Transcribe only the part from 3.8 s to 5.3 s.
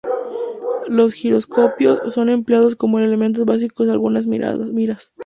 de algunas miras.